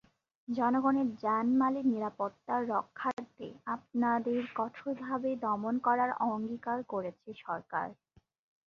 [0.47, 7.87] জনগণের জানমালের নিরাপত্তার রক্ষার্থে আপনাদের কঠোরভাবে দমন করার অঙ্গীকার করেছে সরকার।